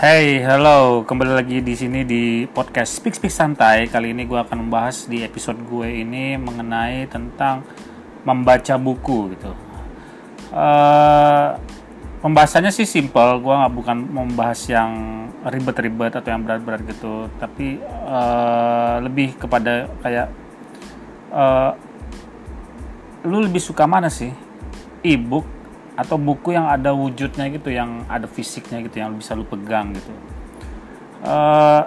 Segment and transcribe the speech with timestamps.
[0.00, 3.84] Hey, hello, kembali lagi di sini di podcast Speak Speak Santai.
[3.84, 7.60] Kali ini gue akan membahas di episode gue ini mengenai tentang
[8.24, 9.52] membaca buku gitu.
[10.56, 11.52] Uh,
[12.24, 14.90] pembahasannya sih simple, gue nggak bukan membahas yang
[15.44, 20.32] ribet-ribet atau yang berat-berat gitu, tapi uh, lebih kepada kayak
[21.28, 21.76] uh,
[23.28, 24.32] lu lebih suka mana sih,
[25.04, 25.44] e-book
[26.00, 30.12] atau buku yang ada wujudnya gitu yang ada fisiknya gitu yang bisa lu pegang gitu.
[31.20, 31.84] Uh,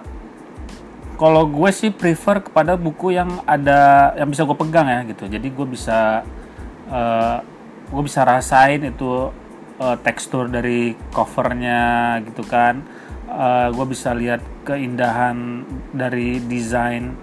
[1.17, 5.26] kalau gue sih prefer kepada buku yang ada yang bisa gue pegang ya gitu.
[5.26, 6.22] Jadi gue bisa
[6.94, 7.38] uh,
[7.89, 9.34] gue bisa rasain itu
[9.81, 12.86] uh, tekstur dari covernya gitu kan.
[13.25, 17.17] Uh, gue bisa lihat keindahan dari desain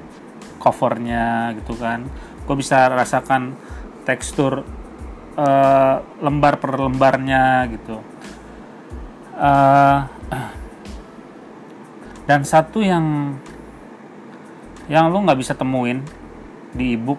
[0.59, 2.03] covernya gitu kan.
[2.47, 3.55] Gue bisa rasakan
[4.03, 4.67] tekstur
[5.41, 7.97] uh, lembar per lembarnya gitu.
[9.41, 10.05] Uh,
[12.29, 13.37] dan satu yang
[14.87, 16.05] yang lu nggak bisa temuin
[16.77, 17.19] di ebook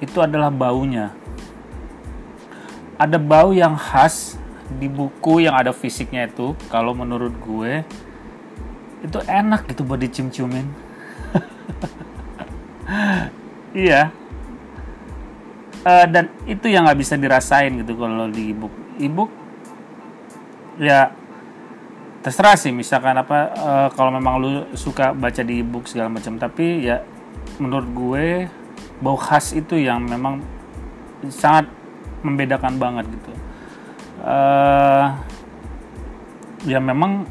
[0.00, 1.12] itu adalah baunya.
[2.96, 4.36] Ada bau yang khas
[4.70, 7.82] di buku yang ada fisiknya itu kalau menurut gue
[9.00, 10.66] itu enak gitu buat dicium-ciumin.
[13.70, 14.10] Iya
[15.84, 18.74] uh, dan itu yang nggak bisa dirasain gitu kalau di ebook.
[19.00, 19.30] Ebook
[20.80, 21.12] ya
[22.20, 26.84] terserah sih misalkan apa uh, kalau memang lu suka baca di ebook segala macam tapi
[26.84, 27.00] ya
[27.56, 28.26] menurut gue
[29.00, 30.44] bau khas itu yang memang
[31.32, 31.68] sangat
[32.20, 33.32] membedakan banget gitu.
[34.20, 35.16] Uh,
[36.68, 37.24] ya memang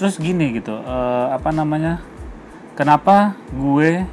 [0.00, 2.00] terus gini gitu uh, apa namanya
[2.72, 4.08] kenapa gue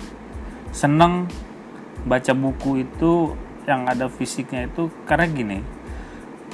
[0.76, 1.32] seneng
[2.08, 3.36] baca buku itu
[3.68, 5.60] yang ada fisiknya itu karena gini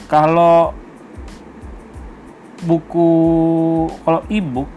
[0.10, 0.74] kalau
[2.66, 3.10] buku
[4.02, 4.70] kalau e-book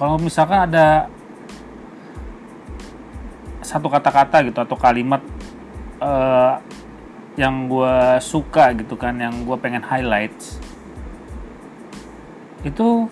[0.00, 1.06] kalau misalkan ada
[3.62, 5.22] satu kata-kata gitu atau kalimat
[6.02, 6.58] uh,
[7.38, 10.60] yang gue suka gitu kan yang gue pengen highlights
[12.66, 13.06] itu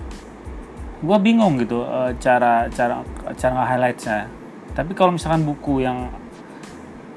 [1.01, 3.01] gue bingung gitu uh, cara cara
[3.39, 4.40] cara nge-highlightsnya
[4.75, 6.11] tapi kalau misalkan buku yang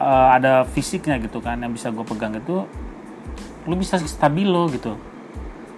[0.01, 2.65] uh, ada fisiknya gitu kan yang bisa gue pegang itu
[3.63, 4.99] lu bisa stabilo gitu.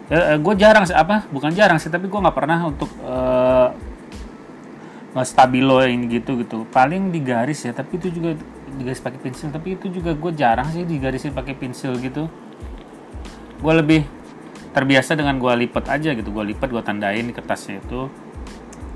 [0.06, 3.74] Ya, eh, gue jarang sih apa bukan jarang sih tapi gue nggak pernah untuk uh,
[5.22, 6.66] stabilo yang gitu gitu.
[6.70, 8.38] Paling digaris ya tapi itu juga
[8.78, 9.50] digaris pakai pensil.
[9.54, 12.26] Tapi itu juga gue jarang sih digarisin pakai pensil gitu.
[13.62, 14.02] Gue lebih
[14.74, 16.30] terbiasa dengan gue lipat aja gitu.
[16.34, 18.10] Gue lipat gue tandain di kertasnya itu.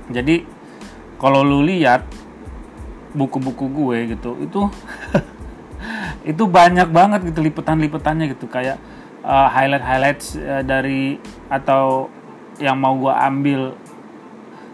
[0.09, 0.41] Jadi
[1.22, 2.06] kalau lu lihat
[3.14, 4.62] buku-buku gue gitu itu
[6.31, 8.46] itu banyak banget gitu lipetan-lipetannya gitu.
[8.50, 8.78] Kayak
[9.24, 12.12] uh, highlight-highlight uh, dari atau
[12.59, 13.62] yang mau gue ambil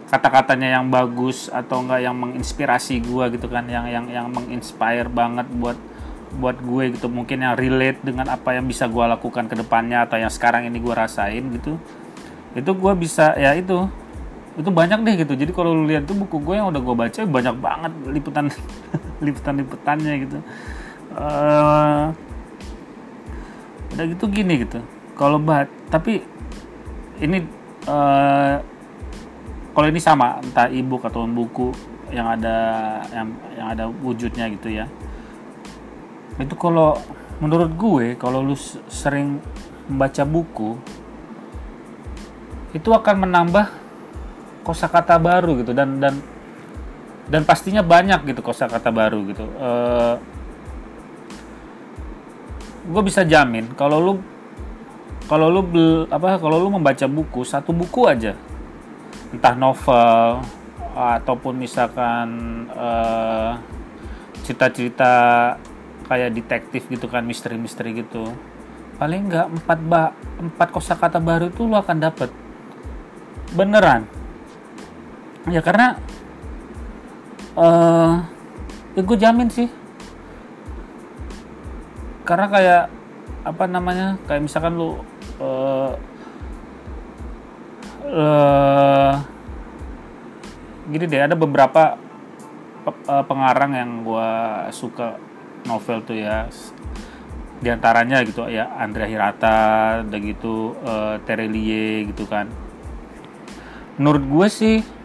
[0.06, 5.46] kata-katanya yang bagus atau enggak yang menginspirasi gue gitu kan yang yang yang menginspire banget
[5.54, 5.78] buat
[6.36, 7.06] buat gue gitu.
[7.06, 10.82] Mungkin yang relate dengan apa yang bisa gue lakukan ke depannya atau yang sekarang ini
[10.82, 11.78] gue rasain gitu.
[12.58, 13.86] Itu gue bisa ya itu
[14.56, 15.32] itu banyak deh gitu.
[15.36, 18.46] Jadi kalau lu lihat tuh buku gue yang udah gue baca banyak banget liputan
[19.24, 20.38] liputan liputannya gitu.
[21.16, 22.12] Uh,
[23.92, 24.80] udah gitu gini gitu.
[25.16, 26.24] Kalau bat tapi
[27.20, 27.44] ini
[27.88, 28.56] uh,
[29.76, 31.72] kalau ini sama entah ebook atau buku
[32.08, 32.56] yang ada
[33.12, 33.28] yang
[33.60, 34.88] yang ada wujudnya gitu ya.
[36.40, 36.96] Itu kalau
[37.44, 38.56] menurut gue kalau lu
[38.88, 39.36] sering
[39.84, 40.80] membaca buku
[42.72, 43.85] itu akan menambah
[44.66, 46.18] kosakata baru gitu dan dan
[47.30, 49.46] dan pastinya banyak gitu kosakata baru gitu.
[49.54, 50.14] Uh, eh,
[52.86, 54.12] gue bisa jamin kalau lu
[55.26, 58.34] kalau lu bel, apa kalau lu membaca buku satu buku aja.
[59.30, 60.42] Entah novel
[60.96, 62.26] ataupun misalkan
[62.70, 63.58] uh,
[64.46, 65.12] cerita-cerita
[66.06, 68.30] kayak detektif gitu kan misteri-misteri gitu.
[69.02, 72.30] Paling nggak empat ba empat kosakata baru itu lu akan dapat
[73.50, 74.06] beneran
[75.46, 75.94] ya karena
[77.54, 78.18] uh,
[78.98, 79.68] ya gue jamin sih.
[82.26, 82.84] Karena kayak
[83.46, 84.98] apa namanya kayak misalkan lu
[85.38, 85.94] uh,
[88.10, 89.14] uh,
[90.90, 91.98] gini deh ada beberapa
[93.06, 94.30] pengarang yang gue
[94.74, 95.18] suka
[95.66, 96.50] novel tuh ya.
[97.56, 102.50] Di antaranya gitu ya Andrea Hirata udah gitu uh, Terelie gitu kan.
[103.96, 104.95] Menurut gue sih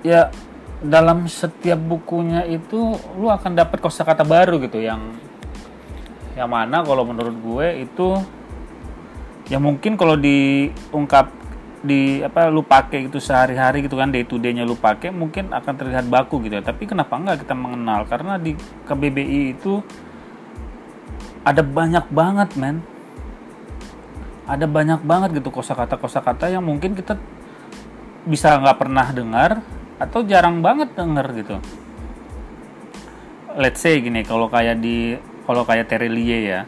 [0.00, 0.32] ya
[0.80, 5.12] dalam setiap bukunya itu lu akan dapat kosakata baru gitu yang
[6.32, 8.08] yang mana kalau menurut gue itu
[9.52, 11.40] ya mungkin kalau diungkap
[11.80, 15.74] di apa lu pakai gitu sehari-hari gitu kan day to day-nya lu pakai mungkin akan
[15.80, 16.64] terlihat baku gitu ya.
[16.64, 18.04] Tapi kenapa enggak kita mengenal?
[18.04, 18.52] Karena di
[18.84, 19.80] KBBI itu
[21.40, 22.84] ada banyak banget, men.
[24.44, 27.16] Ada banyak banget gitu kosakata-kosakata yang mungkin kita
[28.28, 29.64] bisa nggak pernah dengar
[30.00, 31.56] atau jarang banget denger gitu.
[33.60, 36.64] Let's say gini, kalau kayak di kalau kayak Terelie ya,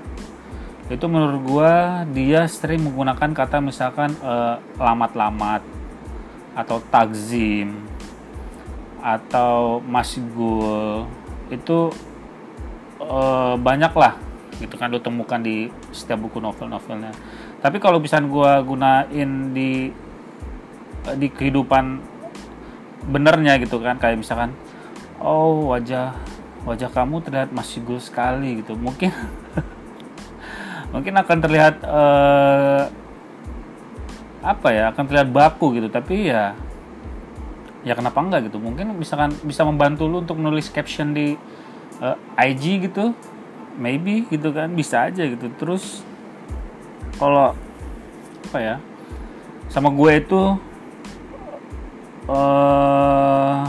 [0.92, 5.64] itu menurut gua dia sering menggunakan kata misalkan uh, lamat-lamat
[6.52, 7.80] atau takzim
[9.00, 11.08] atau masgul
[11.48, 11.88] itu
[13.00, 14.20] uh, banyak lah
[14.60, 17.10] gitu kan lo temukan di setiap buku novel-novelnya
[17.64, 19.90] tapi kalau bisa gua gunain di
[21.18, 22.11] di kehidupan
[23.06, 24.54] benernya gitu kan kayak misalkan
[25.18, 26.14] oh wajah
[26.62, 28.78] wajah kamu terlihat masgul sekali gitu.
[28.78, 29.10] Mungkin
[30.94, 32.86] mungkin akan terlihat uh,
[34.42, 35.90] apa ya akan terlihat baku gitu.
[35.90, 36.54] Tapi ya
[37.82, 38.62] ya kenapa enggak gitu.
[38.62, 41.34] Mungkin misalkan bisa membantu lu untuk menulis caption di
[41.98, 43.14] uh, eh, IG gitu.
[43.72, 45.50] Maybe gitu kan bisa aja gitu.
[45.58, 46.06] Terus
[47.18, 47.56] kalau
[48.52, 48.76] apa ya
[49.72, 50.40] sama gue itu
[52.28, 53.66] uh,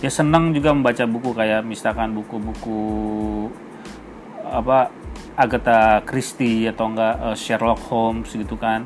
[0.00, 2.80] ya senang juga membaca buku kayak misalkan buku-buku
[4.48, 4.88] apa
[5.36, 8.84] Agatha Christie atau enggak uh, Sherlock Holmes gitu kan.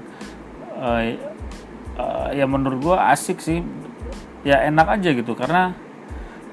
[0.78, 1.18] Uh,
[1.98, 3.62] uh, ya menurut gue asik sih.
[4.44, 5.72] Ya enak aja gitu karena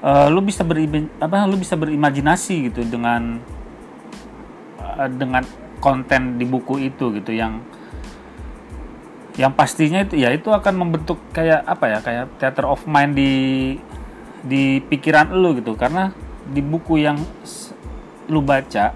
[0.02, 3.36] uh, lu bisa berim apa lu bisa berimajinasi gitu dengan
[4.80, 5.44] uh, dengan
[5.78, 7.60] konten di buku itu gitu yang
[9.40, 13.32] yang pastinya itu ya itu akan membentuk kayak apa ya kayak theater of mind di
[14.44, 15.72] di pikiran lu gitu.
[15.76, 16.12] Karena
[16.48, 17.16] di buku yang
[18.28, 18.92] lu baca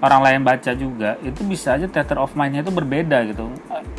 [0.00, 3.52] orang lain baca juga itu bisa aja theater of mindnya itu berbeda gitu.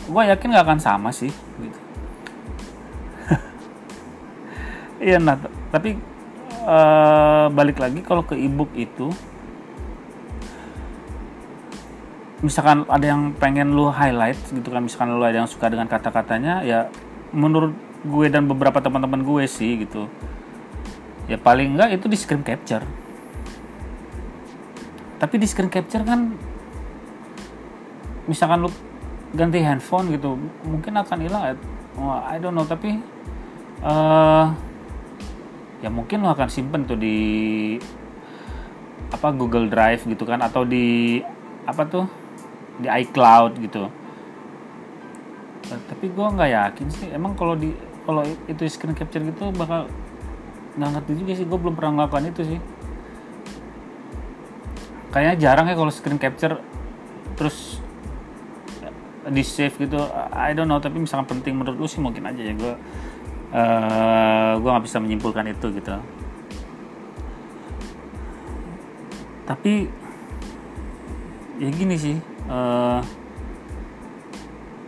[0.10, 1.30] Gue yakin nggak akan sama sih
[1.62, 1.80] gitu.
[5.02, 5.38] Iya nah
[5.74, 5.98] tapi
[6.66, 9.10] uh, balik lagi kalau ke ebook itu
[12.42, 16.66] misalkan ada yang pengen lu highlight gitu kan misalkan lu ada yang suka dengan kata-katanya
[16.66, 16.90] ya
[17.32, 20.10] menurut gue dan beberapa teman-teman gue sih gitu
[21.30, 22.84] ya paling enggak itu di screen capture.
[25.22, 26.34] Tapi di screen capture kan
[28.26, 28.70] misalkan lu
[29.32, 30.36] ganti handphone gitu
[30.68, 31.56] mungkin akan hilang
[31.96, 33.00] oh, I don't know tapi
[33.80, 34.52] uh,
[35.80, 37.18] ya mungkin lo akan simpen tuh di
[39.12, 41.20] apa Google Drive gitu kan atau di
[41.64, 42.06] apa tuh
[42.82, 43.88] di iCloud gitu.
[45.70, 47.08] Uh, tapi gue nggak yakin sih.
[47.14, 47.72] Emang kalau di
[48.04, 49.86] kalau itu screen capture gitu bakal
[50.76, 51.46] nggak ngerti juga sih.
[51.46, 52.60] Gue belum pernah melakukan itu sih.
[55.14, 56.58] Kayaknya jarang ya kalau screen capture
[57.38, 57.78] terus
[59.22, 60.02] di save gitu.
[60.34, 62.54] I don't know tapi misalkan penting menurut lu sih mungkin aja ya.
[62.58, 62.74] Gue
[63.54, 65.94] uh, gue nggak bisa menyimpulkan itu gitu.
[69.46, 69.92] Tapi
[71.62, 72.18] ya gini sih
[72.52, 73.00] uh,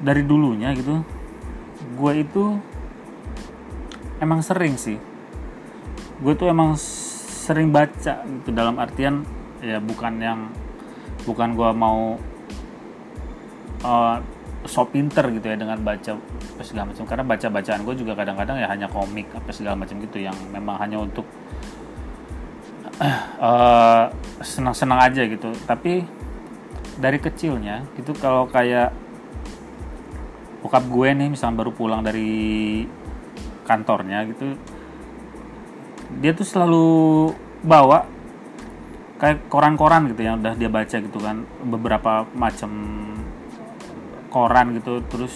[0.04, 1.00] dari dulunya gitu
[1.94, 2.44] gue itu
[4.20, 4.98] emang sering sih.
[6.24, 9.28] Gue tuh emang sering baca gitu dalam artian
[9.60, 10.40] ya bukan yang
[11.24, 12.20] bukan gue mau
[13.84, 14.18] uh,
[14.64, 17.04] so pinter gitu ya dengan baca apa segala macam.
[17.04, 20.80] Karena baca bacaan gue juga kadang-kadang ya hanya komik apa segala macam gitu yang memang
[20.80, 21.28] hanya untuk
[23.40, 24.08] uh,
[24.56, 25.52] senang-senang aja gitu.
[25.68, 26.24] Tapi
[27.00, 28.94] dari kecilnya gitu kalau kayak
[30.62, 32.84] bokap gue nih misalnya baru pulang dari
[33.68, 34.56] kantornya gitu
[36.22, 36.86] dia tuh selalu
[37.64, 38.06] bawa
[39.24, 42.72] kayak koran-koran gitu yang udah dia baca gitu kan beberapa macam
[44.28, 45.00] koran gitu.
[45.08, 45.36] Terus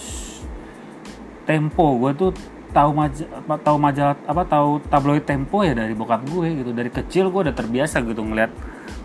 [1.47, 2.31] Tempo gue tuh
[2.75, 6.75] tahu majalah tahu majalah apa tahu tabloid Tempo ya dari bokap gue gitu.
[6.75, 8.51] Dari kecil gue udah terbiasa gitu ngeliat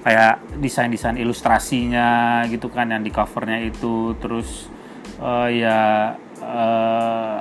[0.02, 4.16] kayak desain-desain ilustrasinya gitu kan yang di covernya itu.
[4.18, 4.66] Terus
[5.22, 6.12] uh, ya
[6.42, 7.40] uh,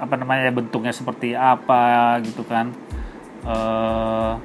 [0.00, 2.72] apa namanya ya bentuknya seperti apa gitu kan.
[3.44, 4.36] Uh,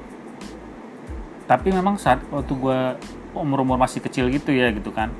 [1.46, 2.78] tapi memang saat waktu gue
[3.36, 5.12] umur umur masih kecil gitu ya gitu kan.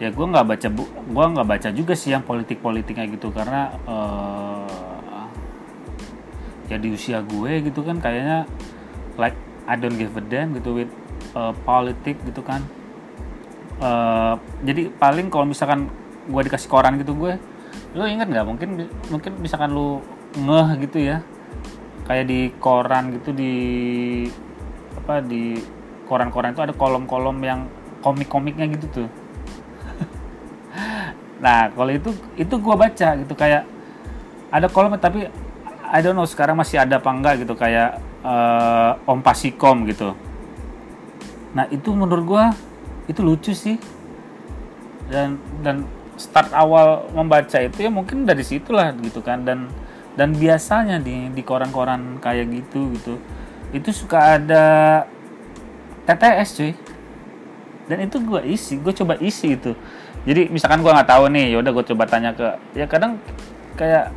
[0.00, 3.32] Ya gue nggak baca gue nggak baca juga sih yang politik politiknya gitu.
[3.32, 4.64] Karena uh,
[6.70, 8.46] ya di usia gue gitu kan kayaknya
[9.18, 9.34] like
[9.66, 10.92] I don't give a damn gitu with
[11.34, 12.62] uh, politik gitu kan.
[13.80, 15.88] Uh, jadi paling kalau misalkan
[16.28, 17.40] gue dikasih koran gitu gue
[17.96, 18.46] lo inget nggak?
[18.46, 18.68] Mungkin
[19.10, 20.04] mungkin misalkan lu
[20.36, 21.24] ngeh gitu ya.
[22.06, 23.54] Kayak di koran gitu di
[24.98, 25.58] apa di
[26.10, 27.66] koran-koran itu ada kolom-kolom yang
[28.02, 29.08] komik-komiknya gitu tuh.
[31.40, 33.64] Nah kalau itu itu gue baca gitu kayak
[34.52, 35.24] ada kolom tapi
[35.90, 40.12] I don't know sekarang masih ada apa enggak gitu kayak uh, Om Pasikom gitu
[41.50, 42.44] nah itu menurut gue
[43.10, 43.76] itu lucu sih.
[45.10, 45.82] Dan dan
[46.14, 49.42] start awal membaca itu ya mungkin dari situlah gitu kan.
[49.42, 49.66] Dan
[50.14, 53.14] dan biasanya di di koran-koran kayak gitu gitu
[53.70, 54.64] itu suka ada
[56.06, 56.72] TTS cuy.
[57.90, 59.74] Dan itu gue isi gue coba isi itu.
[60.26, 63.18] Jadi misalkan gue nggak tahu nih yaudah gue coba tanya ke ya kadang
[63.74, 64.14] kayak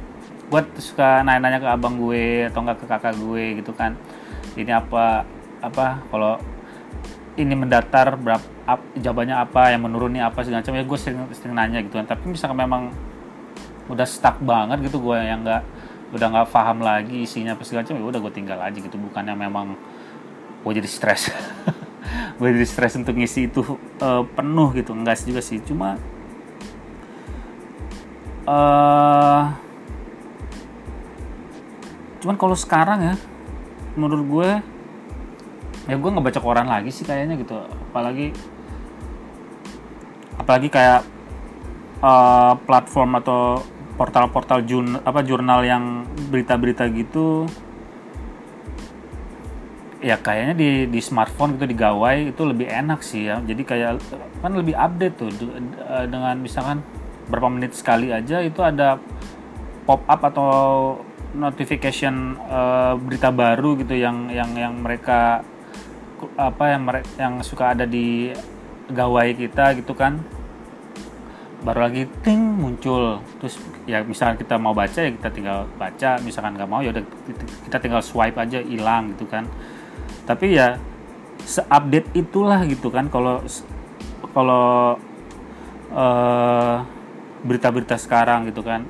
[0.52, 3.98] gue suka nanya-nanya ke abang gue atau enggak ke kakak gue gitu kan.
[4.54, 5.26] Ini apa
[5.64, 6.38] apa kalau
[7.34, 11.56] ini mendatar berapa ap, jawabannya apa yang menurun apa segala macam ya gue sering sering
[11.58, 12.06] nanya gitu kan.
[12.06, 12.94] Tapi misalkan memang
[13.90, 15.62] udah stuck banget gitu gue yang nggak
[16.14, 18.96] udah nggak paham lagi isinya apa segala macam ya udah gue tinggal aja gitu.
[19.02, 19.74] Bukannya memang
[20.64, 21.30] gue jadi stres.
[22.38, 23.62] Gue jadi stres untuk ngisi itu
[24.02, 24.94] uh, penuh gitu.
[24.94, 25.62] Enggak sih juga sih.
[25.62, 25.98] Cuma
[28.48, 29.44] uh,
[32.24, 33.16] cuman kalau sekarang ya
[34.00, 34.50] menurut gue
[35.84, 37.56] ya gue nggak baca koran lagi sih kayaknya gitu.
[37.92, 38.32] Apalagi
[40.40, 41.02] apalagi kayak
[42.02, 43.62] uh, platform atau
[43.94, 47.46] portal-portal jun apa jurnal yang berita-berita gitu.
[50.04, 53.40] Ya kayaknya di di smartphone gitu di gawai itu lebih enak sih ya.
[53.40, 54.04] Jadi kayak
[54.44, 55.32] kan lebih update tuh.
[55.32, 56.84] Eh, dengan misalkan
[57.32, 59.00] berapa menit sekali aja itu ada
[59.88, 60.52] pop up atau
[61.34, 65.42] notification uh, berita baru gitu yang yang yang mereka
[66.38, 68.32] apa yang mereka yang suka ada di
[68.90, 70.20] gawai kita gitu kan.
[71.64, 73.24] Baru lagi ting muncul.
[73.40, 73.56] Terus
[73.88, 76.20] ya misalkan kita mau baca ya kita tinggal baca.
[76.20, 77.04] Misalkan nggak mau ya udah
[77.70, 79.48] kita tinggal swipe aja hilang gitu kan.
[80.28, 80.76] Tapi ya
[81.44, 83.08] seupdate itulah gitu kan.
[83.08, 83.40] Kalau
[84.34, 85.00] kalau
[85.94, 86.76] uh,
[87.44, 88.84] berita-berita sekarang gitu kan.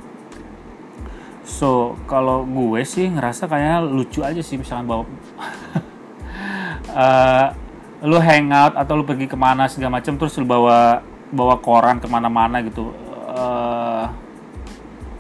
[1.44, 5.04] So kalau gue sih ngerasa kayak lucu aja sih misalkan bawa
[6.94, 7.48] uh,
[8.04, 11.02] lu hangout atau lu pergi ke mana segala macam terus lu bawa
[11.34, 12.94] bawa koran ke mana-mana gitu.
[13.34, 14.06] Uh,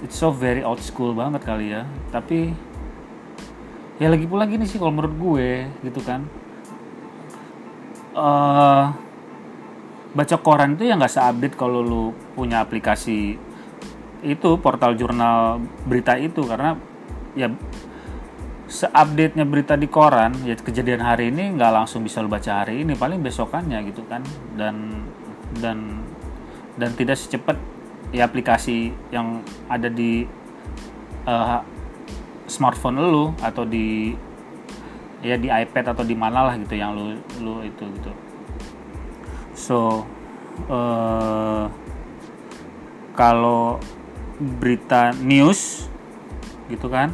[0.05, 1.87] it's so very old school banget kali ya.
[2.13, 2.53] Tapi
[3.97, 5.49] ya lagi pula gini sih kalau menurut gue
[5.81, 6.21] gitu kan.
[8.13, 8.93] Uh,
[10.13, 12.03] baca koran itu ya nggak seupdate kalau lu
[12.37, 13.41] punya aplikasi
[14.21, 16.45] itu portal jurnal berita itu.
[16.45, 16.77] Karena
[17.33, 17.49] ya
[18.73, 22.97] seupdate-nya berita di koran ya kejadian hari ini nggak langsung bisa lo baca hari ini
[22.97, 24.25] paling besokannya gitu kan.
[24.57, 25.05] Dan
[25.61, 26.01] dan
[26.73, 27.53] dan tidak secepat
[28.09, 30.25] ya aplikasi yang ada di
[31.29, 31.61] uh,
[32.49, 34.17] smartphone lo atau di
[35.21, 37.13] ya di iPad atau di mana lah gitu yang lu
[37.45, 38.11] lu itu gitu.
[39.53, 40.01] So
[40.65, 41.69] uh,
[43.13, 43.77] kalau
[44.41, 45.85] berita news
[46.73, 47.13] gitu kan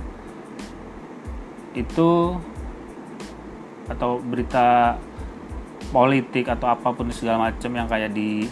[1.73, 2.37] itu
[3.89, 4.97] atau berita
[5.89, 8.45] politik atau apa pun segala macam yang kayak di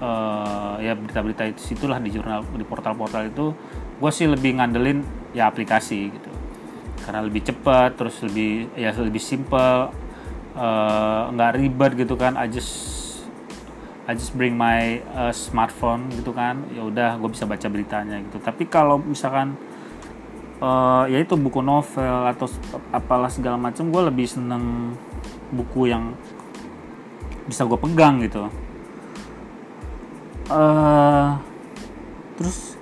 [0.00, 3.56] uh, ya berita-berita itu situlah di jurnal di portal-portal itu.
[3.96, 5.00] Gue sih lebih ngandelin
[5.32, 6.30] ya aplikasi gitu.
[7.02, 9.90] Karena lebih cepat terus lebih ya lebih simple
[10.54, 12.34] eh, nggak uh, ribet gitu kan.
[12.38, 13.02] I just
[14.06, 16.66] I just bring my uh, smartphone gitu kan.
[16.74, 18.42] Ya udah gue bisa baca beritanya gitu.
[18.42, 19.54] Tapi kalau misalkan
[20.62, 22.46] uh, ya itu buku novel atau
[22.94, 24.94] apalah segala macam gue lebih seneng
[25.50, 26.14] buku yang
[27.50, 28.46] bisa gue pegang gitu.
[30.46, 31.34] Uh,
[32.38, 32.78] terus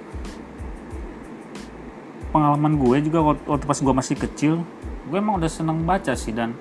[2.30, 4.54] pengalaman gue juga waktu, pas gue masih kecil
[5.10, 6.54] gue emang udah seneng baca sih dan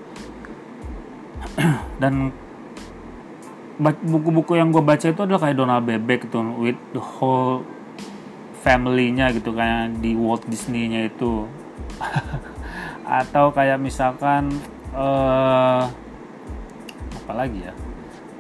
[2.02, 2.34] dan
[3.80, 7.64] buku-buku yang gue baca itu adalah kayak Donald Bebek gitu with the whole
[8.60, 11.48] family-nya gitu kayak di Walt Disney-nya itu.
[13.22, 14.54] Atau kayak misalkan
[14.94, 15.90] uh,
[17.26, 17.74] apa lagi ya?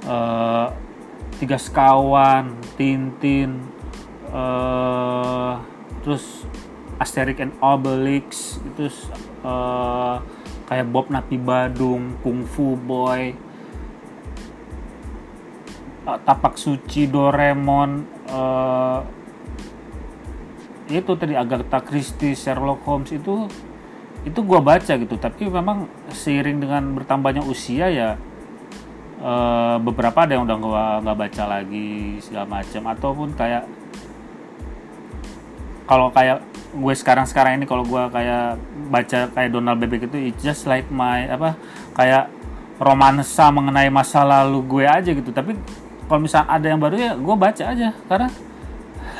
[0.05, 0.67] Uh,
[1.39, 3.63] tiga sekawan Tintin
[4.31, 5.59] uh,
[6.03, 6.43] terus
[6.99, 8.91] Asterix and Obelix itu
[9.47, 10.19] uh,
[10.67, 13.31] kayak Bob Napi Badung Kung Fu Boy
[16.03, 18.99] uh, Tapak Suci Doraemon uh,
[20.89, 23.45] itu tadi Agatha Christie Sherlock Holmes itu
[24.25, 25.15] itu gue baca gitu.
[25.15, 28.09] Tapi memang seiring dengan bertambahnya usia ya
[29.21, 29.33] e,
[29.79, 32.81] beberapa ada yang udah gue nggak baca lagi segala macam.
[32.89, 33.63] Ataupun kayak
[35.85, 38.57] kalau kayak gue sekarang sekarang ini kalau gue kayak
[38.89, 41.57] baca kayak Donald Bebek itu it's just like my apa
[41.97, 42.29] kayak
[42.77, 45.29] romansa mengenai masa lalu gue aja gitu.
[45.29, 45.53] Tapi
[46.09, 47.93] kalau misal ada yang baru ya gue baca aja.
[48.09, 48.27] Karena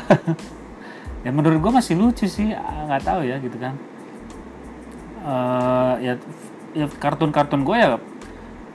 [1.23, 3.75] ya menurut gue masih lucu sih nggak tahu ya gitu kan.
[5.19, 6.13] Uh, ya
[6.71, 7.99] ya kartun-kartun gue ya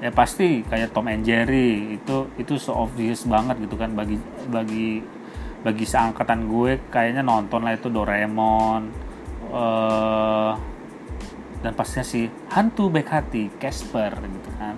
[0.04, 4.20] ya pasti kayak Tom and Jerry itu itu so obvious banget gitu kan bagi
[4.52, 5.00] bagi
[5.64, 8.92] bagi seangkatan gue kayaknya nonton lah itu Doraemon
[9.48, 10.52] uh,
[11.64, 14.76] dan pastinya si hantu baik hati Casper gitu kan.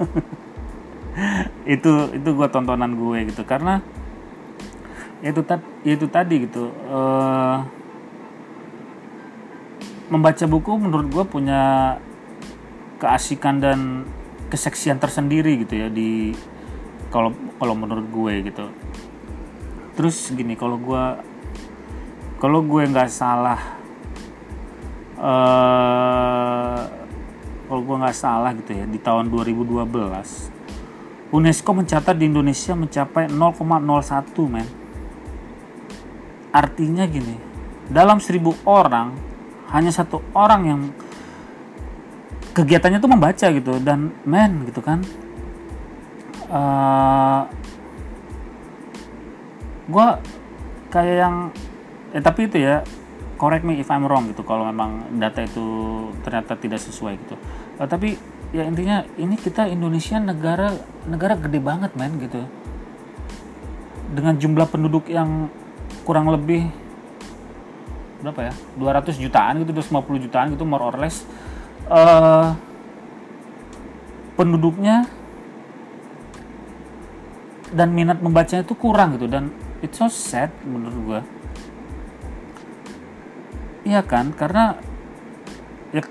[1.66, 3.82] Itu itu gue tontonan gue gitu karena
[5.20, 7.60] itu tadi itu tadi gitu uh,
[10.08, 11.94] membaca buku menurut gue punya
[12.98, 14.08] keasikan dan
[14.50, 16.34] keseksian tersendiri gitu ya di
[17.14, 17.30] kalau
[17.62, 18.66] kalau menurut gue gitu.
[19.94, 21.04] Terus gini kalau gue
[22.40, 23.60] kalau gue nggak salah
[25.20, 26.80] uh,
[27.68, 29.84] kalau gue nggak salah gitu ya di tahun 2012
[31.30, 33.38] UNESCO mencatat di Indonesia mencapai 0,01
[34.50, 34.79] men
[36.50, 37.36] artinya gini
[37.90, 39.14] dalam seribu orang
[39.70, 40.80] hanya satu orang yang
[42.54, 45.02] kegiatannya tuh membaca gitu dan men gitu kan.
[46.50, 47.42] Uh, eh,
[49.90, 50.08] gue
[50.90, 51.36] kayak yang
[52.10, 52.82] ya tapi itu ya
[53.38, 55.66] correct me if I'm wrong gitu kalau memang data itu
[56.26, 57.34] ternyata tidak sesuai gitu.
[57.78, 58.18] Uh, tapi
[58.50, 60.74] ya intinya ini kita Indonesia negara
[61.06, 62.42] negara gede banget men gitu
[64.10, 65.46] dengan jumlah penduduk yang
[66.10, 66.66] kurang lebih
[68.18, 68.54] berapa ya?
[68.74, 71.22] 200 jutaan gitu 250 jutaan gitu more or less.
[71.86, 72.50] Uh,
[74.34, 75.06] penduduknya
[77.70, 81.20] dan minat membacanya itu kurang gitu dan it's so sad menurut gue
[83.86, 84.34] iya kan?
[84.34, 84.74] Karena
[85.94, 86.02] ya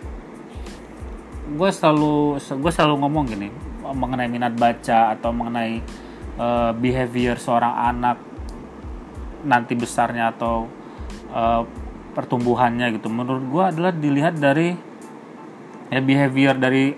[1.51, 3.51] gue selalu gue selalu ngomong gini
[3.83, 5.83] mengenai minat baca atau mengenai
[6.39, 8.28] uh, behavior seorang anak
[9.45, 10.67] nanti besarnya atau
[11.31, 11.63] uh,
[12.13, 13.07] pertumbuhannya gitu.
[13.07, 14.75] Menurut gue adalah dilihat dari
[15.89, 16.93] ya behavior dari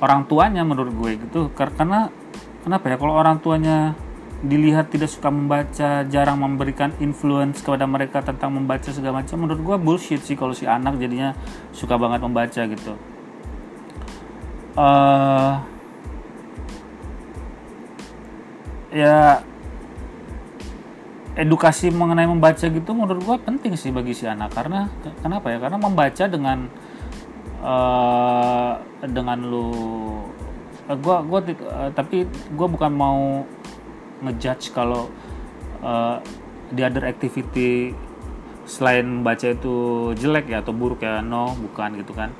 [0.00, 1.40] orang tuanya menurut gue gitu.
[1.52, 2.08] Karena
[2.62, 3.96] kenapa ya kalau orang tuanya
[4.40, 9.76] dilihat tidak suka membaca jarang memberikan influence kepada mereka tentang membaca segala macam menurut gue
[9.76, 11.36] bullshit sih kalau si anak jadinya
[11.76, 12.96] suka banget membaca gitu.
[14.80, 15.60] Uh,
[18.94, 19.44] ya
[21.40, 24.52] edukasi mengenai membaca gitu menurut gue penting sih bagi si anak.
[24.52, 24.92] Karena
[25.24, 25.58] kenapa ya?
[25.58, 26.68] Karena membaca dengan
[27.64, 28.72] uh,
[29.04, 29.68] dengan lu
[30.88, 33.44] uh, gua gua uh, tapi gua bukan mau
[34.20, 35.08] ngejudge kalau
[35.80, 36.20] uh,
[36.68, 37.96] di other activity
[38.68, 39.74] selain membaca itu
[40.14, 41.24] jelek ya atau buruk ya.
[41.24, 42.32] No bukan gitu kan.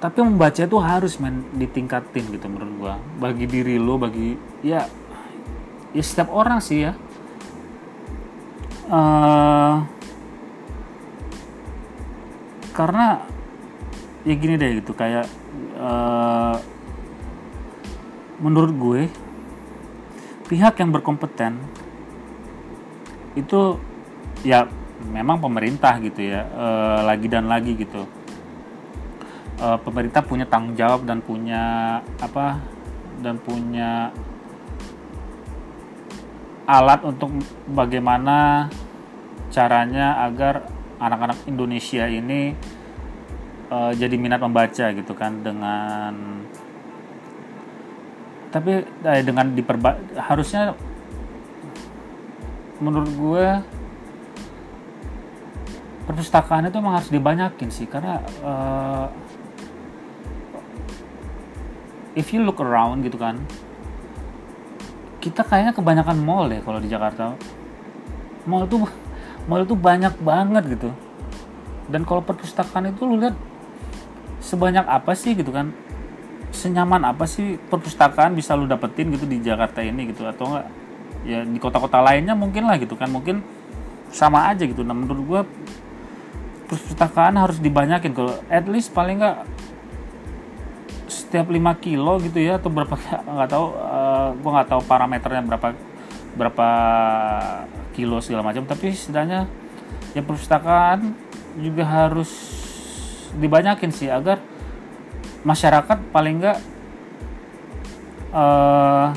[0.00, 2.94] Tapi membaca itu harus men ditingkatin gitu menurut gua.
[3.20, 4.88] Bagi diri lo bagi ya
[5.90, 6.92] ya setiap orang sih ya.
[8.90, 9.86] Uh,
[12.74, 13.22] karena
[14.26, 15.30] ya gini deh gitu kayak
[15.78, 16.58] uh,
[18.40, 19.02] menurut gue
[20.50, 21.60] pihak yang berkompeten
[23.38, 23.78] itu
[24.42, 24.66] ya
[25.06, 28.04] memang pemerintah gitu ya uh, lagi dan lagi gitu.
[29.60, 32.58] Uh, pemerintah punya tanggung jawab dan punya apa
[33.20, 34.08] dan punya
[36.70, 37.34] alat untuk
[37.66, 38.70] bagaimana
[39.50, 40.70] caranya agar
[41.02, 42.54] anak-anak Indonesia ini
[43.74, 46.14] uh, jadi minat membaca gitu kan dengan
[48.54, 49.98] tapi eh, dengan diperba
[50.30, 50.74] harusnya
[52.78, 53.46] menurut gue
[56.06, 59.06] perpustakaan itu memang harus dibanyakin sih karena uh,
[62.18, 63.38] if you look around gitu kan
[65.20, 67.36] kita kayaknya kebanyakan mall ya kalau di Jakarta.
[68.48, 68.88] Mall tuh
[69.44, 70.90] mall itu banyak banget gitu.
[71.92, 73.36] Dan kalau perpustakaan itu lu lihat
[74.40, 75.76] sebanyak apa sih gitu kan?
[76.50, 80.24] Senyaman apa sih perpustakaan bisa lu dapetin gitu di Jakarta ini gitu?
[80.24, 80.66] Atau enggak?
[81.20, 83.12] Ya di kota-kota lainnya mungkin lah gitu kan.
[83.12, 83.44] Mungkin
[84.08, 84.80] sama aja gitu.
[84.80, 85.40] Nah menurut gue
[86.72, 89.44] perpustakaan harus dibanyakin kalau at least paling enggak
[91.10, 92.94] setiap 5 kilo gitu ya atau berapa
[93.38, 95.68] nggak tahu uh, gue nggak tahu parameternya berapa
[96.34, 96.68] berapa
[97.94, 99.50] kilo segala macam tapi setidaknya
[100.14, 101.14] ya perpustakaan
[101.58, 102.30] juga harus
[103.36, 104.38] dibanyakin sih agar
[105.42, 106.58] masyarakat paling enggak
[108.34, 109.10] uh,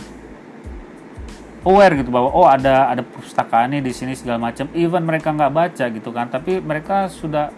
[1.63, 4.67] aware gitu bahwa oh ada ada perpustakaan nih di sini segala macam.
[4.75, 7.49] Even mereka nggak baca gitu kan tapi mereka sudah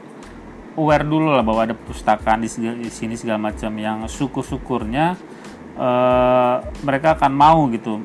[0.76, 2.50] aware dulu lah bahwa ada perpustakaan di,
[2.92, 5.16] sini segala macam yang syukur-syukurnya
[5.76, 8.02] uh, mereka akan mau gitu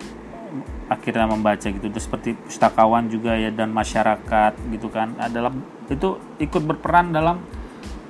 [0.91, 1.87] akhirnya membaca gitu.
[1.87, 5.15] Terus seperti pustakawan juga ya dan masyarakat gitu kan.
[5.19, 5.55] Adalah
[5.87, 7.39] itu ikut berperan dalam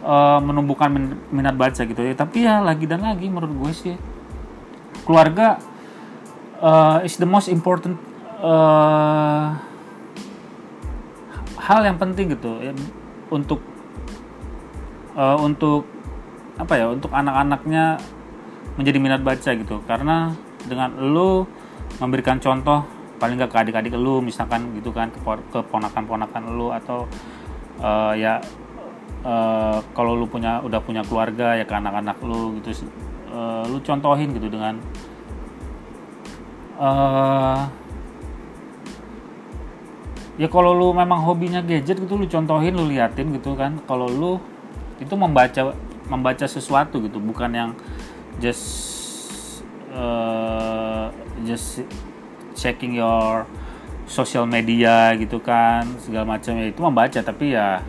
[0.00, 0.88] uh, menumbuhkan
[1.28, 2.16] minat baca gitu ya.
[2.16, 3.96] Tapi ya lagi dan lagi menurut gue sih
[5.04, 5.60] keluarga
[6.60, 8.00] uh, is the most important
[11.60, 12.72] hal yang penting gitu ya,
[13.28, 13.60] untuk
[15.12, 15.84] uh, untuk
[16.56, 18.00] apa ya untuk anak-anaknya
[18.78, 19.82] menjadi minat baca gitu.
[19.88, 20.34] Karena
[20.66, 21.48] dengan lu
[21.98, 22.84] memberikan contoh
[23.20, 27.04] paling nggak ke adik-adik lu misalkan gitu kan ke ponakan-ponakan lu atau
[27.84, 28.40] uh, ya
[29.28, 32.88] uh, kalau lu punya udah punya keluarga ya ke anak-anak lu gitu
[33.28, 34.80] uh, lu contohin gitu dengan
[36.80, 37.68] uh,
[40.40, 43.76] ya kalau lu memang hobinya gadget gitu lu contohin lu liatin gitu kan.
[43.84, 44.40] Kalau lu
[44.96, 45.76] itu membaca
[46.08, 47.70] membaca sesuatu gitu bukan yang
[48.38, 48.64] just
[49.90, 51.10] uh,
[51.42, 51.82] just
[52.54, 53.48] checking your
[54.06, 56.54] social media gitu kan segala macam.
[56.58, 57.82] Ya itu membaca tapi ya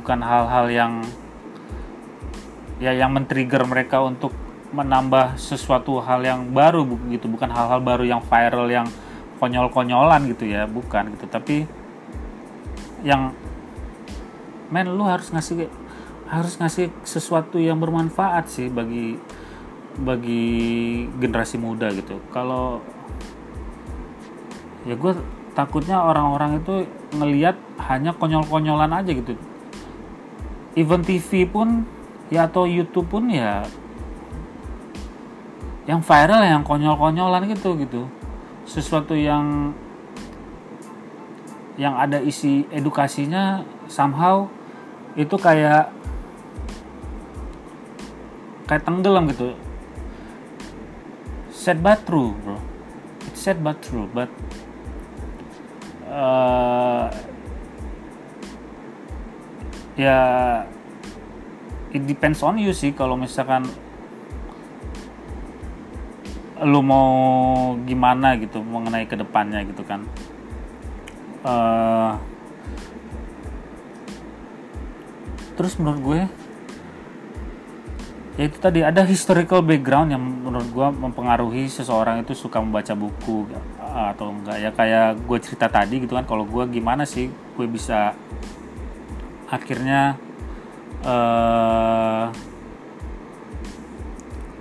[0.00, 0.92] bukan hal-hal yang
[2.80, 4.32] ya yang men-trigger mereka untuk
[4.70, 7.28] menambah sesuatu hal yang baru gitu.
[7.28, 8.86] Bukan hal-hal baru yang viral yang
[9.42, 10.64] konyol-konyolan gitu ya.
[10.64, 11.26] Bukan gitu.
[11.28, 11.68] Tapi
[13.04, 13.32] yang
[14.70, 15.66] men lu harus ngasih
[16.30, 19.18] harus ngasih sesuatu yang bermanfaat sih bagi
[19.98, 22.22] bagi generasi muda gitu.
[22.30, 22.78] Kalau
[24.86, 25.12] ya gue
[25.52, 26.86] takutnya orang-orang itu
[27.18, 27.58] ngelihat
[27.90, 29.34] hanya konyol-konyolan aja gitu.
[30.78, 31.82] Even TV pun
[32.30, 33.66] ya atau YouTube pun ya
[35.90, 38.06] yang viral yang konyol-konyolan gitu gitu.
[38.62, 39.74] Sesuatu yang
[41.74, 44.46] yang ada isi edukasinya somehow
[45.18, 45.90] itu kayak
[48.68, 49.56] kayak tenggelam gitu
[51.60, 52.56] sad but true bro.
[53.28, 54.32] It's sad but true but
[56.08, 57.12] uh,
[60.00, 60.16] ya
[61.92, 63.68] it depends on you sih kalau misalkan
[66.64, 67.12] lu mau
[67.84, 70.08] gimana gitu mengenai ke depannya gitu kan.
[71.44, 72.16] Uh,
[75.60, 76.20] terus menurut gue
[78.40, 78.80] ya itu tadi.
[78.80, 83.44] Ada historical background yang menurut gue mempengaruhi seseorang itu suka membaca buku
[83.84, 84.56] atau enggak.
[84.56, 88.16] Ya kayak gue cerita tadi gitu kan kalau gue gimana sih gue bisa
[89.52, 90.16] akhirnya
[91.04, 92.32] uh,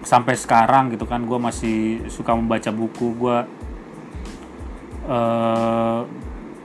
[0.04, 3.16] sampai sekarang gitu kan gue masih suka membaca buku.
[3.16, 3.38] Gue
[5.08, 6.04] uh,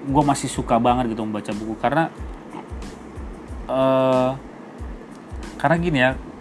[0.02, 1.78] gue masih suka banget gitu membaca buku.
[1.78, 2.10] Karena
[3.70, 4.34] uh,
[5.62, 6.33] karena gini ya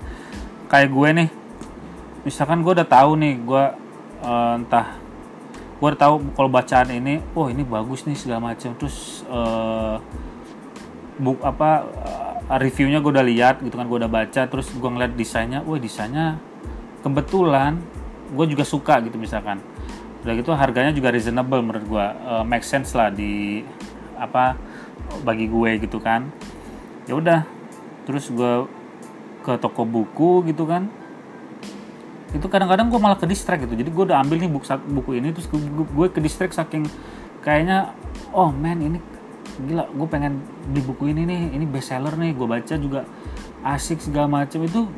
[0.73, 1.29] kayak gue nih.
[2.25, 3.63] Misalkan gue udah tahu nih gue
[4.25, 4.97] uh, entah
[5.77, 9.99] gue udah tahu kalau bacaan ini oh ini bagus nih segala macam terus uh,
[11.19, 11.85] buk apa
[12.47, 15.77] uh, reviewnya gue udah lihat gitu kan gue udah baca terus gue ngeliat desainnya wah
[15.77, 16.39] desainnya
[17.05, 17.77] kebetulan
[18.33, 19.61] gue juga suka gitu misalkan.
[20.25, 23.61] Udah gitu harganya juga reasonable menurut gue uh, make sense lah di
[24.17, 24.57] apa
[25.21, 26.33] bagi gue gitu kan.
[27.05, 27.43] Ya udah
[28.07, 28.82] terus gue
[29.43, 30.87] ke toko buku gitu kan.
[32.33, 33.75] Itu kadang-kadang gue malah ke distract gitu.
[33.75, 36.87] Jadi gue udah ambil nih buku buku ini terus gue, ke distract saking
[37.43, 37.91] kayaknya
[38.31, 38.97] oh man ini
[39.67, 40.39] gila gue pengen
[40.71, 43.05] beli buku ini nih ini best seller nih gue baca juga
[43.61, 44.89] asik segala macam itu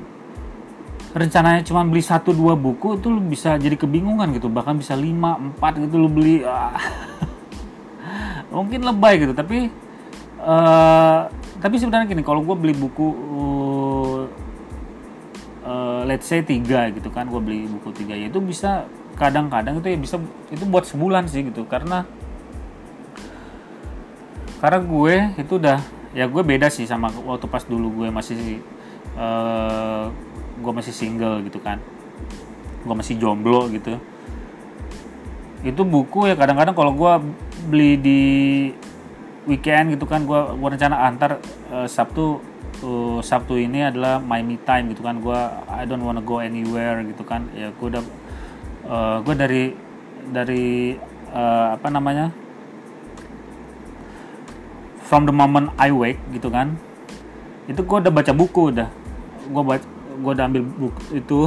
[1.11, 4.47] rencananya cuma beli satu dua buku itu lu bisa jadi kebingungan gitu.
[4.47, 6.45] Bahkan bisa lima empat gitu lu beli.
[8.55, 9.67] Mungkin lebay gitu tapi
[10.39, 11.27] uh,
[11.59, 13.07] tapi sebenarnya gini kalau gue beli buku
[16.05, 19.97] let's say tiga gitu kan gue beli buku tiga ya itu bisa kadang-kadang itu ya
[19.97, 20.15] bisa
[20.51, 21.65] itu buat sebulan sih gitu.
[21.65, 22.05] Karena
[24.59, 25.79] karena gue itu udah
[26.15, 28.63] ya gue beda sih sama waktu pas dulu gue masih
[29.19, 30.11] uh,
[30.61, 31.81] gue masih single gitu kan.
[32.85, 33.97] Gue masih jomblo gitu.
[35.65, 37.13] Itu buku ya kadang-kadang kalau gue
[37.65, 38.21] beli di
[39.49, 41.41] weekend gitu kan gue gue rencana antar
[41.73, 45.21] uh, Sabtu uh, Sabtu ini adalah my me time gitu kan.
[45.21, 45.37] Gue
[45.69, 47.47] I don't wanna go anywhere gitu kan.
[47.53, 48.03] Ya gue udah
[48.89, 49.63] uh, gue dari
[50.31, 50.97] dari
[51.31, 52.33] uh, apa namanya?
[55.05, 56.75] From the moment I wake gitu kan.
[57.69, 58.89] Itu gue udah baca buku udah.
[59.51, 59.85] Gue baca
[60.15, 61.39] gue udah ambil buku itu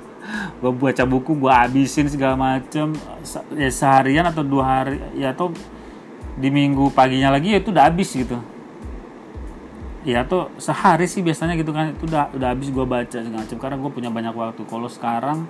[0.60, 2.92] gue baca buku gue habisin segala macem.
[3.56, 5.50] Ya seharian atau dua hari ya atau
[6.38, 8.38] di minggu paginya lagi ya itu udah habis gitu
[10.08, 11.92] ya atau sehari sih biasanya gitu kan.
[11.92, 13.58] Itu udah udah habis gue baca segala macam.
[13.60, 14.62] Karena gue punya banyak waktu.
[14.64, 15.44] Kalau sekarang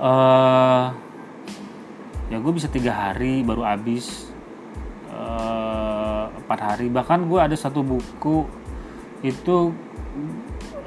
[0.00, 0.96] uh,
[2.32, 4.32] ya gue bisa tiga hari baru habis
[6.40, 6.88] empat uh, hari.
[6.88, 8.48] Bahkan gue ada satu buku
[9.20, 9.76] itu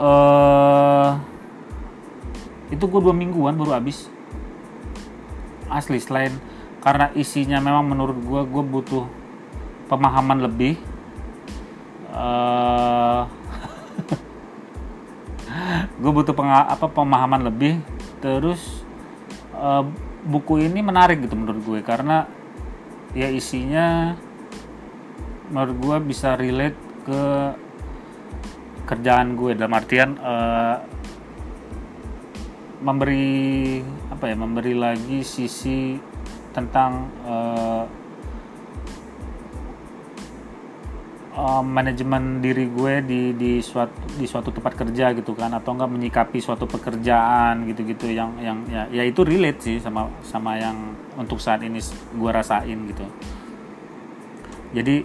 [0.02, 1.14] uh,
[2.74, 4.10] itu gue dua mingguan baru habis.
[5.70, 6.34] Asli selain
[6.82, 9.06] karena isinya memang menurut gue gue butuh
[9.86, 10.82] pemahaman lebih
[12.14, 13.22] uh,
[16.00, 17.82] gue butuh penga apa pemahaman lebih.
[18.20, 18.84] Terus
[19.56, 19.84] uh,
[20.28, 22.28] buku ini menarik gitu menurut gue karena
[23.16, 24.14] ya isinya
[25.50, 27.24] menurut gue bisa relate ke
[28.86, 29.58] kerjaan gue.
[29.58, 30.78] Dalam artian uh,
[32.80, 33.82] memberi
[34.14, 35.98] apa ya memberi lagi sisi
[36.54, 37.49] tentang uh,
[41.40, 45.92] uh, manajemen diri gue di di suatu di suatu tempat kerja gitu kan atau enggak
[45.92, 50.76] menyikapi suatu pekerjaan gitu-gitu yang yang ya, ya itu relate sih sama sama yang
[51.16, 51.80] untuk saat ini
[52.16, 53.06] gue rasain gitu.
[54.76, 54.96] Jadi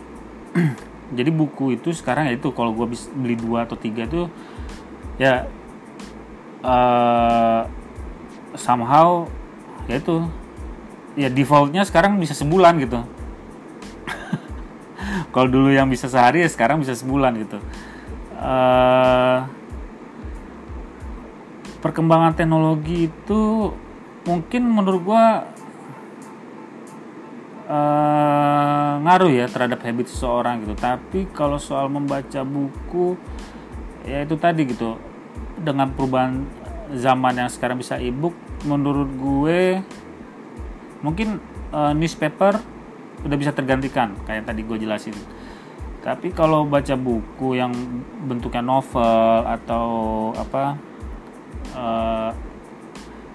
[1.18, 4.26] jadi buku itu sekarang ya itu kalau gue beli dua atau tiga tuh
[5.14, 5.46] ya
[6.66, 7.62] uh,
[8.58, 9.30] somehow
[9.86, 10.26] ya itu
[11.14, 12.98] ya defaultnya sekarang bisa sebulan gitu
[15.30, 17.58] kalau dulu yang bisa sehari ya sekarang bisa sebulan gitu.
[18.34, 19.46] Uh,
[21.80, 23.72] perkembangan teknologi itu
[24.24, 25.24] mungkin menurut gua
[27.68, 30.74] uh, ngaruh ya terhadap habit seseorang gitu.
[30.76, 33.16] Tapi kalau soal membaca buku
[34.04, 34.96] ya itu tadi gitu.
[35.54, 36.44] Dengan perubahan
[36.92, 39.80] zaman yang sekarang bisa ebook menurut gue
[41.04, 41.40] mungkin
[41.72, 42.60] uh, newspaper
[43.22, 45.14] udah bisa tergantikan kayak tadi gue jelasin.
[46.04, 47.72] Tapi kalau baca buku yang
[48.28, 49.86] bentuknya novel atau
[50.36, 50.76] apa
[51.72, 52.30] uh,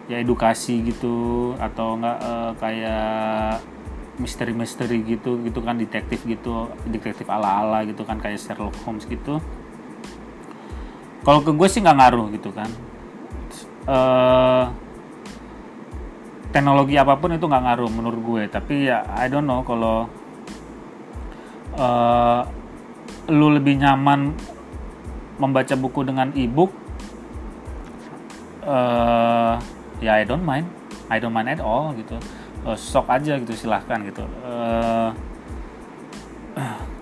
[0.05, 3.61] ya edukasi gitu atau enggak uh, kayak
[4.19, 9.41] misteri-misteri gitu gitu kan detektif gitu detektif ala-ala gitu kan kayak Sherlock Holmes gitu.
[11.25, 12.69] Kalau ke gue sih nggak ngaruh gitu kan.
[13.89, 14.69] Uh,
[16.49, 18.43] teknologi apa pun itu nggak ngaruh menurut gue.
[18.49, 20.09] Tapi ya I don't know kalau
[21.77, 22.41] uh,
[23.29, 24.33] lu lebih nyaman
[25.39, 26.73] membaca buku dengan ebook
[28.65, 29.55] uh,
[30.01, 30.67] ya I don't mind.
[31.09, 32.17] I don't mind at all gitu.
[32.65, 34.25] Uh, sok aja gitu silahkan gitu.
[34.43, 35.13] Uh,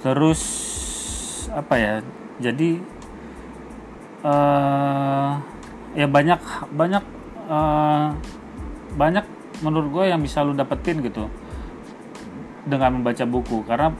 [0.03, 0.41] terus
[1.49, 1.93] apa ya
[2.37, 2.77] jadi
[4.21, 5.41] uh,
[5.97, 6.37] ya banyak
[6.69, 7.03] banyak
[7.49, 8.13] uh,
[8.93, 9.25] banyak
[9.61, 11.29] menurut gue yang bisa lu dapetin gitu
[12.67, 13.63] dengan membaca buku.
[13.65, 13.93] Karena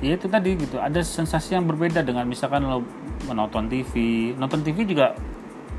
[0.00, 2.80] ya itu tadi gitu ada sensasi yang berbeda dengan misalkan lo
[3.28, 3.92] menonton TV
[4.32, 5.12] nonton TV juga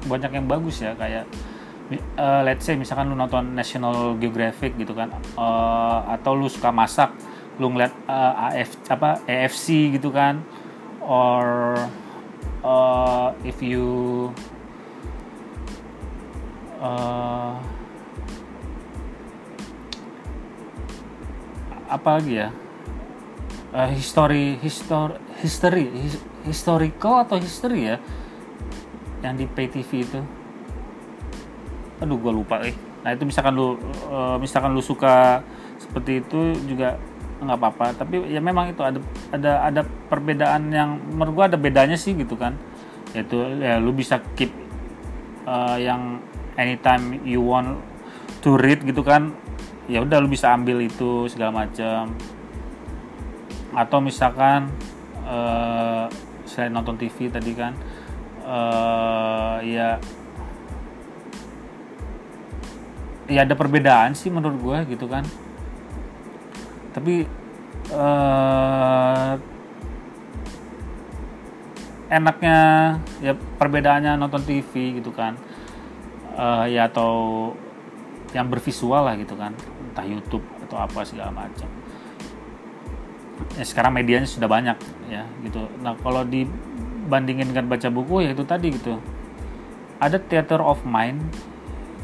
[0.06, 1.26] banyak yang bagus ya kayak
[2.22, 7.10] uh, let's say misalkan lu nonton National Geographic gitu kan uh, atau lu suka masak
[7.58, 10.46] lu ngeliat uh, AF apa AFC gitu kan
[11.02, 11.76] or
[12.62, 14.30] uh, if you
[21.91, 22.49] apa lagi ya?
[23.71, 26.15] Uh, history histor history his,
[26.47, 27.97] historical atau history ya?
[29.19, 30.21] Yang di pay TV itu.
[31.99, 32.73] Aduh gue lupa eh.
[33.04, 33.75] Nah itu misalkan lu
[34.08, 35.43] uh, misalkan lu suka
[35.77, 36.95] seperti itu juga
[37.43, 37.86] nggak apa-apa.
[37.99, 38.99] Tapi ya memang itu ada
[39.36, 42.56] ada ada perbedaan yang menurut gue ada bedanya sih gitu kan.
[43.12, 44.49] Yaitu ya lu bisa keep
[45.43, 46.23] uh, yang
[46.56, 47.80] anytime you want
[48.41, 49.36] to read gitu kan
[49.91, 52.15] ya udah lu bisa ambil itu segala macam.
[53.75, 54.71] Atau misalkan
[55.27, 56.08] uh,
[56.47, 57.75] selain nonton TV tadi kan
[58.47, 59.99] uh, ya
[63.32, 65.27] ya ada perbedaan sih menurut gue gitu kan.
[66.95, 67.27] Tapi
[67.91, 69.36] uh,
[72.12, 72.60] enaknya
[73.19, 75.36] ya perbedaannya nonton TV gitu kan.
[76.32, 77.51] Uh, ya atau
[78.32, 79.51] yang bervisual lah gitu kan
[79.91, 81.67] entah YouTube atau apa segala macam.
[83.60, 84.80] Ya sekarang medianya sudah banyak
[85.12, 85.67] ya gitu.
[85.84, 88.95] Nah kalau dibandingin dengan baca buku ya itu tadi gitu.
[89.99, 91.19] Ada theater of mind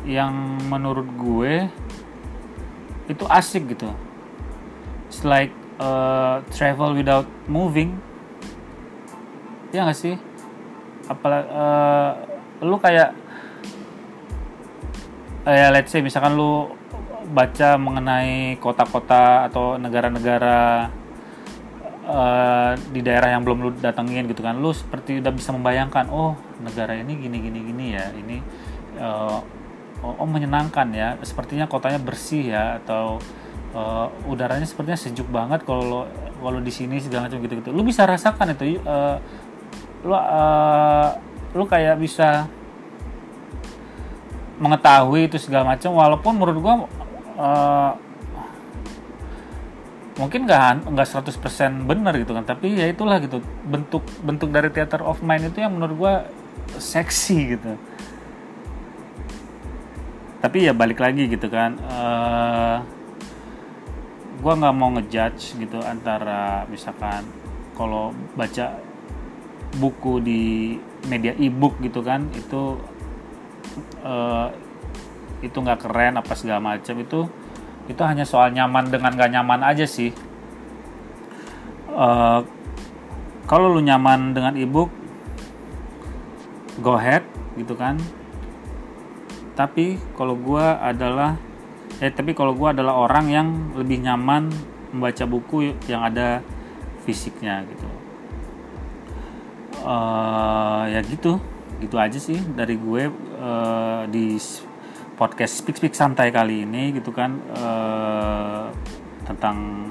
[0.03, 1.71] yang menurut gue
[3.07, 3.89] itu asik gitu.
[5.07, 7.95] It's like uh, travel without moving.
[9.71, 10.19] Ya gak sih?
[11.07, 12.11] Apalagi uh,
[12.67, 13.15] lu kayak
[15.47, 16.75] ya let's say misalkan lu
[17.27, 20.87] baca mengenai kota-kota atau negara-negara
[22.07, 24.55] uh, di daerah yang belum lu datengin gitu kan.
[24.57, 28.05] Lu seperti udah bisa membayangkan oh negara ini gini gini gini ya.
[28.15, 28.37] Ini
[29.03, 29.39] uh,
[30.03, 31.19] oh, menyenangkan ya.
[31.21, 33.19] Sepertinya kotanya bersih ya atau
[33.75, 36.07] uh, udaranya sepertinya sejuk banget kalau
[36.39, 37.69] kalau di sini segala macam gitu-gitu.
[37.75, 39.19] Lu bisa rasakan itu uh,
[40.07, 41.11] lu uh,
[41.51, 42.47] lu kayak bisa
[44.57, 45.91] mengetahui itu segala macam.
[45.91, 46.75] Walaupun menurut gua
[47.37, 47.93] uh,
[50.17, 53.39] mungkin nggak nggak 100% benar gitu kan tapi ya itulah gitu.
[53.63, 56.13] Bentuk bentuk dari theater of mind itu yang menurut gua
[56.75, 57.77] seksi gitu.
[60.37, 62.77] Tapi ya balik lagi gitu kan uh,
[64.37, 67.25] gue nggak mau ngejudge gitu antara misalkan
[67.73, 68.77] kalau baca
[69.81, 70.41] buku di
[71.09, 72.77] media e-book gitu kan itu
[74.05, 74.49] uh,
[75.45, 77.29] itu nggak keren apa segala macam itu
[77.87, 80.11] itu hanya soal nyaman dengan gak nyaman aja sih.
[81.87, 82.43] Uh,
[83.47, 84.91] kalau lu nyaman dengan e-book
[86.83, 87.23] go ahead
[87.55, 87.95] gitu kan.
[89.55, 91.39] Tapi kalau gue adalah
[91.97, 94.51] eh tapi kalau gue adalah orang yang lebih nyaman
[94.93, 96.43] membaca buku yang ada
[97.07, 97.87] fisiknya gitu.
[99.87, 101.39] Uh, ya gitu
[101.79, 103.07] gitu aja sih dari gue
[103.39, 104.35] uh, di
[105.17, 108.69] podcast speak speak santai kali ini gitu kan uh,
[109.25, 109.89] tentang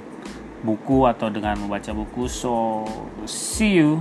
[0.62, 2.30] buku atau dengan membaca buku.
[2.30, 2.86] So
[3.26, 4.00] see you